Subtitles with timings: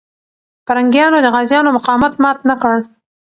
[0.65, 2.75] پرنګیانو د غازيانو مقاومت مات نه کړ.